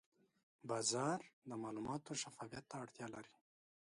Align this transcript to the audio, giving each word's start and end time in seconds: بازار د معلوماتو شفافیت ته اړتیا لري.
بازار 0.69 1.19
د 1.49 1.51
معلوماتو 1.61 2.19
شفافیت 2.21 2.65
ته 2.71 2.75
اړتیا 2.83 3.07
لري. 3.15 3.33